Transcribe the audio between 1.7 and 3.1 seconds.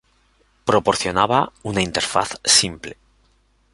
interfaz simple.